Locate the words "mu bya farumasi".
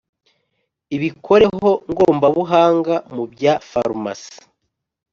3.13-4.35